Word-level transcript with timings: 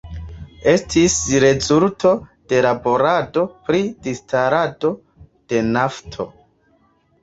Estis 0.71 1.17
rezulto 1.43 2.15
de 2.55 2.65
laborado 2.69 3.47
pri 3.71 3.85
distilado 4.11 4.97
de 5.57 5.65
nafto. 5.73 6.33